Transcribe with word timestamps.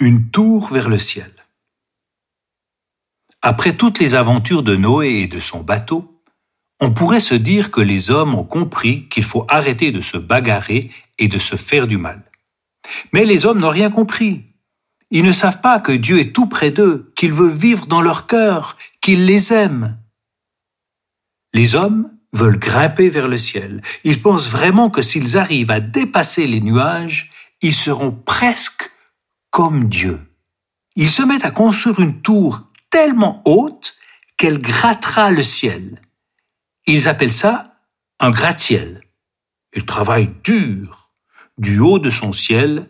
Une 0.00 0.30
tour 0.30 0.72
vers 0.72 0.88
le 0.88 0.98
ciel. 0.98 1.32
Après 3.42 3.76
toutes 3.76 3.98
les 3.98 4.14
aventures 4.14 4.62
de 4.62 4.76
Noé 4.76 5.22
et 5.22 5.26
de 5.26 5.40
son 5.40 5.64
bateau, 5.64 6.22
on 6.78 6.92
pourrait 6.92 7.18
se 7.18 7.34
dire 7.34 7.72
que 7.72 7.80
les 7.80 8.12
hommes 8.12 8.36
ont 8.36 8.44
compris 8.44 9.08
qu'il 9.08 9.24
faut 9.24 9.44
arrêter 9.48 9.90
de 9.90 10.00
se 10.00 10.16
bagarrer 10.16 10.92
et 11.18 11.26
de 11.26 11.38
se 11.38 11.56
faire 11.56 11.88
du 11.88 11.96
mal. 11.96 12.22
Mais 13.12 13.24
les 13.24 13.44
hommes 13.44 13.58
n'ont 13.58 13.70
rien 13.70 13.90
compris. 13.90 14.44
Ils 15.10 15.24
ne 15.24 15.32
savent 15.32 15.60
pas 15.60 15.80
que 15.80 15.90
Dieu 15.90 16.20
est 16.20 16.32
tout 16.32 16.46
près 16.46 16.70
d'eux, 16.70 17.12
qu'il 17.16 17.32
veut 17.32 17.50
vivre 17.50 17.86
dans 17.86 18.00
leur 18.00 18.28
cœur, 18.28 18.76
qu'il 19.00 19.26
les 19.26 19.52
aime. 19.52 19.98
Les 21.52 21.74
hommes 21.74 22.08
veulent 22.32 22.60
grimper 22.60 23.08
vers 23.08 23.26
le 23.26 23.38
ciel. 23.38 23.82
Ils 24.04 24.22
pensent 24.22 24.48
vraiment 24.48 24.90
que 24.90 25.02
s'ils 25.02 25.36
arrivent 25.36 25.72
à 25.72 25.80
dépasser 25.80 26.46
les 26.46 26.60
nuages, 26.60 27.32
ils 27.62 27.74
seront 27.74 28.12
presque 28.12 28.77
comme 29.58 29.88
Dieu. 29.88 30.20
Ils 30.94 31.10
se 31.10 31.20
mettent 31.20 31.44
à 31.44 31.50
construire 31.50 31.98
une 31.98 32.22
tour 32.22 32.70
tellement 32.90 33.42
haute 33.44 33.96
qu'elle 34.36 34.62
grattera 34.62 35.32
le 35.32 35.42
ciel. 35.42 36.00
Ils 36.86 37.08
appellent 37.08 37.32
ça 37.32 37.80
un 38.20 38.30
gratte-ciel. 38.30 39.02
Ils 39.74 39.84
travaillent 39.84 40.32
dur. 40.44 41.10
Du 41.58 41.80
haut 41.80 41.98
de 41.98 42.08
son 42.08 42.30
ciel, 42.30 42.88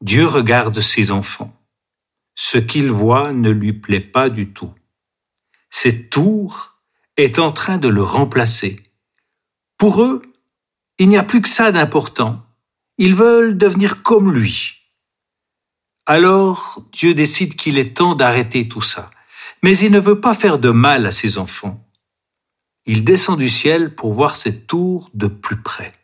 Dieu 0.00 0.26
regarde 0.26 0.80
ses 0.80 1.12
enfants. 1.12 1.56
Ce 2.34 2.58
qu'il 2.58 2.90
voit 2.90 3.32
ne 3.32 3.50
lui 3.50 3.72
plaît 3.72 4.00
pas 4.00 4.30
du 4.30 4.52
tout. 4.52 4.74
Cette 5.70 6.10
tour 6.10 6.80
est 7.18 7.38
en 7.38 7.52
train 7.52 7.78
de 7.78 7.86
le 7.86 8.02
remplacer. 8.02 8.82
Pour 9.78 10.02
eux, 10.02 10.22
il 10.98 11.08
n'y 11.08 11.18
a 11.18 11.22
plus 11.22 11.40
que 11.40 11.48
ça 11.48 11.70
d'important. 11.70 12.44
Ils 12.98 13.14
veulent 13.14 13.56
devenir 13.56 14.02
comme 14.02 14.32
lui. 14.32 14.79
Alors 16.12 16.82
Dieu 16.90 17.14
décide 17.14 17.54
qu'il 17.54 17.78
est 17.78 17.96
temps 17.96 18.16
d'arrêter 18.16 18.66
tout 18.66 18.80
ça. 18.80 19.12
Mais 19.62 19.78
il 19.78 19.92
ne 19.92 20.00
veut 20.00 20.20
pas 20.20 20.34
faire 20.34 20.58
de 20.58 20.70
mal 20.70 21.06
à 21.06 21.12
ses 21.12 21.38
enfants. 21.38 21.86
Il 22.84 23.04
descend 23.04 23.38
du 23.38 23.48
ciel 23.48 23.94
pour 23.94 24.12
voir 24.12 24.34
cette 24.34 24.66
tour 24.66 25.08
de 25.14 25.28
plus 25.28 25.62
près. 25.62 25.94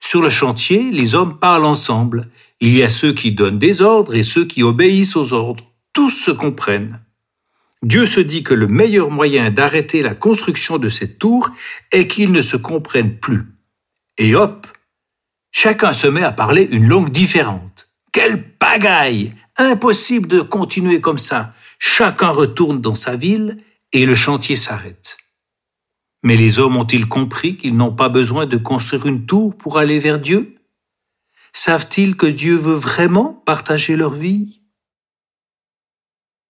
Sur 0.00 0.22
le 0.22 0.30
chantier, 0.30 0.90
les 0.90 1.14
hommes 1.14 1.38
parlent 1.38 1.66
ensemble. 1.66 2.30
Il 2.60 2.74
y 2.74 2.82
a 2.82 2.88
ceux 2.88 3.12
qui 3.12 3.30
donnent 3.30 3.58
des 3.58 3.82
ordres 3.82 4.14
et 4.14 4.22
ceux 4.22 4.46
qui 4.46 4.62
obéissent 4.62 5.16
aux 5.16 5.34
ordres. 5.34 5.70
Tous 5.92 6.08
se 6.08 6.30
comprennent. 6.30 7.02
Dieu 7.82 8.06
se 8.06 8.20
dit 8.20 8.42
que 8.42 8.54
le 8.54 8.68
meilleur 8.68 9.10
moyen 9.10 9.50
d'arrêter 9.50 10.00
la 10.00 10.14
construction 10.14 10.78
de 10.78 10.88
cette 10.88 11.18
tour 11.18 11.50
est 11.92 12.08
qu'ils 12.08 12.32
ne 12.32 12.40
se 12.40 12.56
comprennent 12.56 13.18
plus. 13.18 13.44
Et 14.16 14.34
hop, 14.34 14.66
chacun 15.50 15.92
se 15.92 16.06
met 16.06 16.22
à 16.22 16.32
parler 16.32 16.66
une 16.70 16.88
langue 16.88 17.10
différente. 17.10 17.75
Quelle 18.16 18.42
pagaille 18.42 19.34
Impossible 19.58 20.26
de 20.26 20.40
continuer 20.40 21.02
comme 21.02 21.18
ça. 21.18 21.52
Chacun 21.78 22.30
retourne 22.30 22.80
dans 22.80 22.94
sa 22.94 23.14
ville 23.14 23.58
et 23.92 24.06
le 24.06 24.14
chantier 24.14 24.56
s'arrête. 24.56 25.18
Mais 26.22 26.34
les 26.34 26.58
hommes 26.58 26.78
ont-ils 26.78 27.06
compris 27.06 27.58
qu'ils 27.58 27.76
n'ont 27.76 27.94
pas 27.94 28.08
besoin 28.08 28.46
de 28.46 28.56
construire 28.56 29.04
une 29.04 29.26
tour 29.26 29.54
pour 29.54 29.76
aller 29.76 29.98
vers 29.98 30.18
Dieu? 30.18 30.56
Savent-ils 31.52 32.16
que 32.16 32.24
Dieu 32.24 32.56
veut 32.56 32.72
vraiment 32.72 33.34
partager 33.44 33.96
leur 33.96 34.14
vie? 34.14 34.62